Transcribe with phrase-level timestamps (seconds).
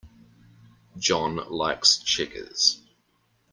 [0.97, 2.81] John likes checkers.